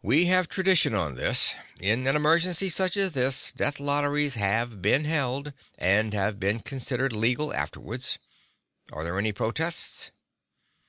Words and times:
"We 0.00 0.26
have 0.26 0.48
tradition 0.48 0.94
on 0.94 1.16
this; 1.16 1.56
in 1.80 2.06
an 2.06 2.14
emergency 2.14 2.68
such 2.68 2.96
as 2.96 3.10
this, 3.10 3.50
death 3.50 3.80
lotteries 3.80 4.36
have 4.36 4.80
been 4.80 5.04
held, 5.04 5.52
and 5.76 6.14
have 6.14 6.38
been 6.38 6.60
considered 6.60 7.12
legal 7.12 7.52
afterwards. 7.52 8.20
Are 8.92 9.02
there 9.02 9.18
any 9.18 9.32
protests?" 9.32 10.12